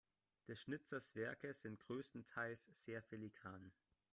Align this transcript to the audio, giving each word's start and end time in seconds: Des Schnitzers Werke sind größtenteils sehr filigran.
Des 0.47 0.55
Schnitzers 0.59 1.13
Werke 1.13 1.53
sind 1.53 1.79
größtenteils 1.79 2.69
sehr 2.71 3.03
filigran. 3.03 3.71